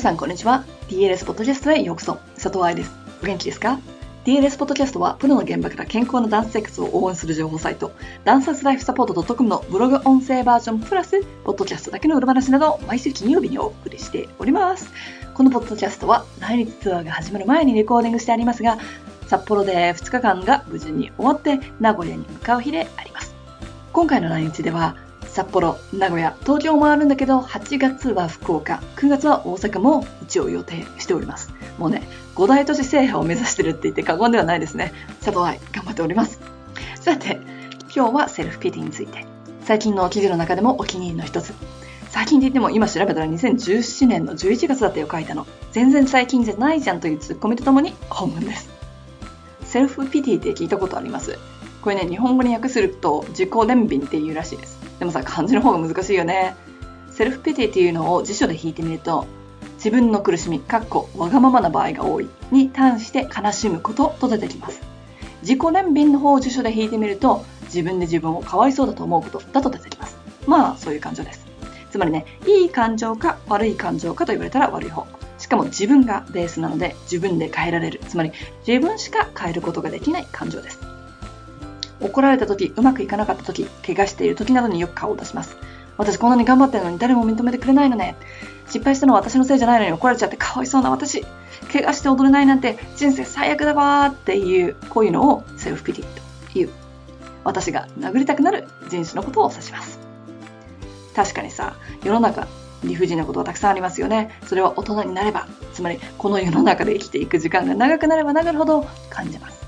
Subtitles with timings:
[0.00, 0.64] 皆さんこんにちは。
[0.88, 2.14] DLS ポッドキャストへようこそ。
[2.34, 2.90] 佐藤愛です。
[3.22, 3.78] お元気ですか
[4.24, 7.92] ？DLS ポッドキャストは、プロの現場から健康なダンス生活を応援する情報サイト、
[8.24, 14.90] ダンサーズライフサポート .com のブログ音声バージョンプラス、ポッドキャストだけの裏話など毎週金曜日にお送りしております。
[15.34, 18.78] このポッドキャストは、来日ツアーが始まる前にレコーディングしてありますが、
[19.26, 23.34] 札幌で2日間が無事に終わって、名古屋に向かう日であります。
[23.92, 24.96] 今回の来日では、
[25.32, 31.52] 札幌、名古屋、東京もあるんだけど、8月は福岡、9月は大阪も一応予定しております。
[31.78, 32.02] もうね、
[32.34, 34.92] 5大都市制覇を目指してるって言って過言ではないですね。
[35.24, 36.40] 佐藤愛、頑張っております。
[36.96, 37.40] さて、
[37.94, 39.24] 今日はセルフピティについて。
[39.64, 41.54] 最近の記事の中でもお気に入りの一つ。
[42.08, 45.46] 最近で言っても今調べたら2017年の11月だったよ書いたの。
[45.70, 48.68] 全然最近じゃないじゃんというツッコミとともに本文です。
[49.62, 51.38] セルフピティって聞いたことあります
[51.82, 54.78] これね、日本語に訳すると自己憐憫っていうらしいです。
[54.98, 56.54] でもさ、漢字の方が難しいよね。
[57.10, 59.26] セルフピティっていうのを辞書で引いてみると、
[59.76, 64.80] 自分の苦しみ、かっこわがままな場合が多いに対して悲しむことと出てきます。
[65.42, 70.16] 自己憐憫の方を辞書で引いてみると、自分で自分をかわいそうだと思うことだと出てきます。
[70.46, 71.46] まあ、そういう感情です。
[71.90, 75.06] つまりね、いい感情か悪い感情かと言われたら悪い方。
[75.38, 78.00] しかも自分がベースなので自分で変えられる。
[78.06, 78.32] つまり
[78.66, 80.78] 自分しか変えることができない感情です。
[82.00, 85.56] 怒られた時、うまくいかなかった時、怪我している時などによく顔を出します。
[85.98, 88.16] 私こんなに頑張ってるのに誰も認めてくれないのね。
[88.66, 91.24] 失敗したのは私のせいじゃないのに怒られちゃってかわいそうな私。
[91.72, 96.06] 怪我して踊れないなんて人生最悪だわーっていう、こういうのをセルフピティ
[96.52, 96.70] という。
[97.44, 99.98] 私が殴りたくなる人種のことを指します。
[101.14, 102.46] 確かにさ、世の中
[102.84, 104.30] 理不尽なことはたくさんありますよね。
[104.46, 109.59] それは大人になれば、つまりこの世の中で生きていく時間が長くなれば長いほど感じます。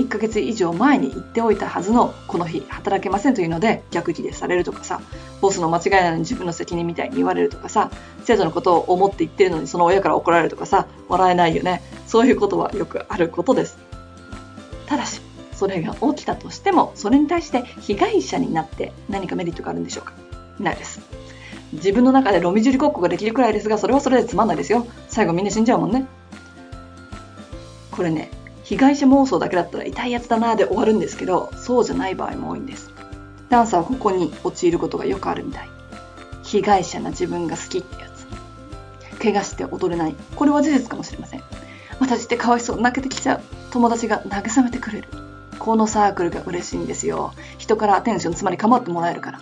[0.00, 5.02] 1ヶ月以上前に言っておいたはずのこの日働けませんというので逆ギレされるとかさ
[5.42, 7.90] ボスの間違いなのに自分の責任みたいに言われるとかさ
[8.24, 11.82] 生徒のことを思って言ってるのにその親から怒られるとかさ笑えないよね。
[12.06, 13.78] そういうことはよくあることです。
[14.86, 15.20] ただし
[15.52, 20.14] それが起きたとしてもそれに対して被害者になって何かメリットがあるんでしょうか？
[20.58, 21.00] ないです。
[21.72, 24.86] 自分の中でロミジュリ国庫ができるくらいですがそれはそれでつまんないですよ。
[25.08, 26.06] 最後みんな死んじゃうもんね。
[27.90, 28.30] これね
[28.70, 32.92] 被害者妄想だけだったら痛いやつだなで終わるんですけど、そうじゃない場合も多いんです。
[33.48, 35.68] ダンサーはここに陥ることがよくあるみたい。
[36.44, 39.18] 被害者な自分が好きってやつ。
[39.18, 40.14] 怪我して踊れない。
[40.36, 41.42] これは事実かもしれません。
[41.98, 43.40] 私ってかわいそう、泣けてきちゃう。
[43.72, 45.08] 友達が慰めてくれる。
[45.58, 47.32] このサークルが嬉しいんですよ。
[47.58, 49.40] 人からアテンション、つまり構ってもらえるから。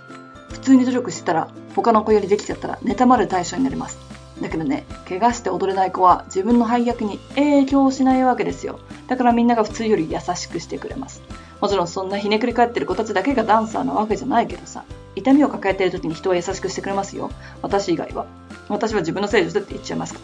[0.52, 4.07] 普通に努力してたら、他の子よりできちゃったら、妬まる対象になります。
[4.40, 8.78] だけどね、怪我して踊れない子は自分の配役に影響しないわけですよ。
[9.08, 11.22] だからみんなが普通より優しくしてくれます。
[11.60, 14.84] もちろんそんなひねくり返ってる子たちだけがダンサーなわけじゃないけどさ、
[15.16, 17.30] 痛みを抱えてる時に人は優しくしてくれますよ。
[17.62, 18.26] 私以外は。
[18.68, 20.20] 私は自分のせいですって言っちゃいますか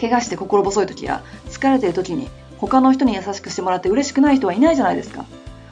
[0.00, 2.28] 怪我して心細い時や疲れてる時に
[2.58, 5.24] 他の人に優しくしてもらって嬉しくない人はいないじゃないですか。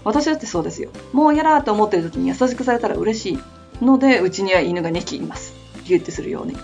[0.05, 0.91] 私だってそうですよ。
[1.13, 5.55] もう嫌だと思ってる時に優しくされたら嬉しいので、うちには犬が2匹います。
[5.85, 6.57] ギュッてするように。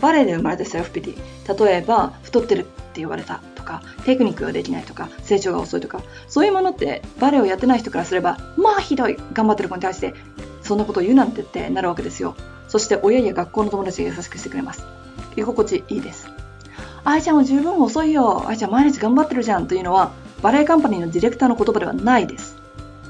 [0.00, 1.64] バレエで生まれたセルフピティ。
[1.64, 10.14] 例えば、太ってるって言われたとか、テクニックができないとか、成長が遅いとか、そういうものってバレエをやってない人からすれば、まあひどい、頑張ってる子に対して、
[10.62, 12.34] そんなこと言うなんてってなるわけですよ。
[12.68, 14.84] そして親や学校の友達が優しくしてくれます。
[15.36, 16.28] 居心地いいです。
[17.04, 18.48] 愛ちゃんは十分遅いよ。
[18.48, 20.10] 愛ちゃん毎日頑張ってるじゃんというのは、
[20.42, 22.56] バレエカンパニーのディレクターの言葉ではないです。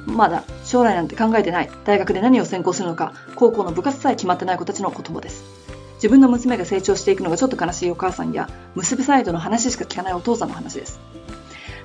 [0.06, 1.70] まだ将来なんて考えてない。
[1.84, 5.44] 大学で何を専攻するのか、高校の部活さえ決まってない子たちの言葉です。
[5.96, 11.00] 自分の娘が成長していくのがちょっと悲しいお母さんや、娘サイドの話しか聞かないお父さんの話です。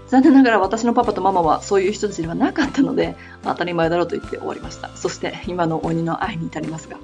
[0.10, 4.90] 残念ながら私のパパとママはそういう人たちではなかったので、 当たり前だろうと言って終わりました。
[4.96, 6.98] そして今の鬼の愛に至りますが。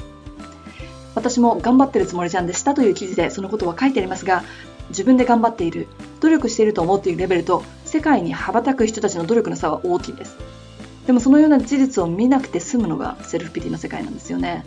[1.15, 4.43] 私も頑張ってるつもりじゃんでしたという記事でそのことは書いてありますが、
[4.89, 5.87] 自分で頑張っている、
[6.19, 10.35] 努力していると思っているレベルと、世界に羽ばたく人たちの努力の差は大きいです。
[11.07, 14.65] でもそのような事実を見なくて済むのがセルフピティの世界なんですよね。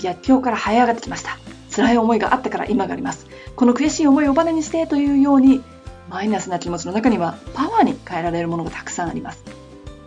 [0.00, 1.38] 逆境から這い上がってきました。
[1.74, 3.26] 辛い思いがあったから今があります。
[3.56, 5.62] この悔しい思いをバネにしてというように、
[6.08, 9.44] マイナスな気持ちの中にはパワーに変えられるものがたくさんあります。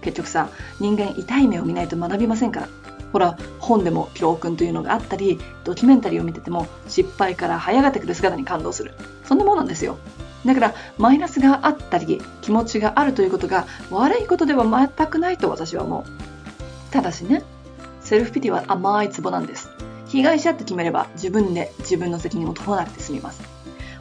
[0.02, 0.50] 結局さ、
[0.80, 2.70] 人間痛い目を見ないと学びませんから。
[3.12, 8.94] ほら、本でも教訓というのがあったり、ドキュメンタリーを見てても失敗から這い上がってくる姿に感動する。
[9.26, 9.98] そんなものなんですよ。
[10.46, 16.04] だから、マイナスがあったり、気持ちがあるということが悪いことでは全くないと私は思う。
[16.92, 17.44] ただしね、
[18.02, 19.67] セルフピティは甘いツボなんです。
[20.10, 23.42] 被害者って決めれば自分で自分の責任を問わなくて済みます。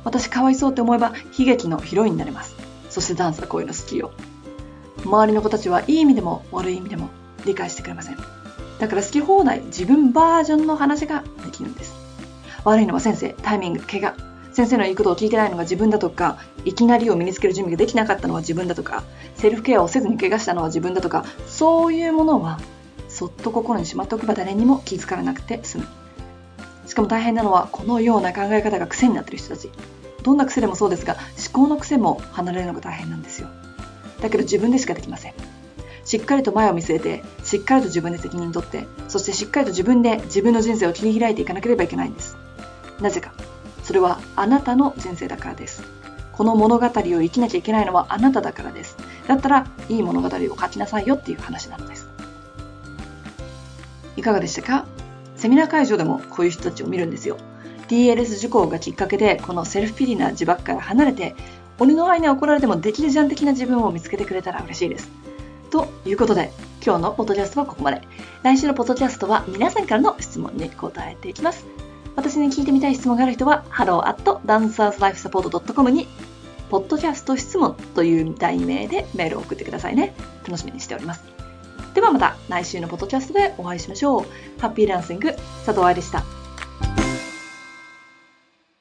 [0.05, 2.55] 私かわいそうって思えば悲劇のヒロインになれます。
[2.91, 4.13] そしてダンスはこういうの好きよ。
[5.05, 7.11] 周りの子たちはいい意味でも悪い意味でも
[7.45, 8.17] 理解してくれません。
[8.79, 11.95] だから好き放題自分バージョンの話ができるんです。
[12.65, 14.15] 悪いのは先生、タイミング、怪我。
[14.53, 19.05] 先生の言うことを聞いてないのが自分だとか、いきなりを身につける準備ができなかったのは自分だとか、
[19.35, 22.59] セルフケアをせずに怪我したのは自分だとか、そういうものは、
[23.17, 25.87] そっと心にしまっておけば誰にも気づかれなくて済む。
[26.87, 29.71] しかも大変なのは、このような考え方が癖になってる人たち。
[30.23, 31.17] どんな癖でもそうですが、
[31.53, 33.49] 思考の癖も離れるのが大変なんですよ。
[34.21, 35.35] だけど自分でしかできません。
[36.05, 42.37] しっかりと前を見据えて、しっかりと自分で責任を取って、そしてしっかりと自分で自分の人生を切り開いていかなければいけないんです。
[43.01, 43.33] なぜか。
[43.83, 45.83] それはあなたの人生だからです。
[46.33, 48.99] この物語を生きなきゃいけないのはあなただからです。
[49.27, 50.31] だったら、いい物語を
[50.61, 52.06] 書きなさいよっていう話なのです。
[54.17, 54.87] いかがでしたか？
[55.37, 57.37] セミナー会場でもこういう人たちを見るんですよ。
[57.89, 61.37] DLS 受講がきっかけで、このセルフピリな自爆から離れて、
[61.79, 65.09] 鬼の愛に怒られてもできるじゃん的な自分を見つけてくれたら嬉しいです。
[65.71, 66.53] ということで、
[66.85, 68.03] 今日のポッドキャストはここまで。
[68.43, 71.67] 来週のポッドキャストは皆さんからの質問に答えていきます。
[72.15, 76.09] 私に聞いてみたい質問がある人は、hello.dancerslifesupport.com に、
[76.71, 80.15] ポッドキャスト質問という題名でメールを送ってくださいね。
[80.45, 81.36] 楽しみにしております。
[81.97, 84.27] ではまた来週のポッドキャストでお会いしましょう。
[84.61, 85.33] ハッピーランシング、
[85.65, 86.36] 佐藤愛でした。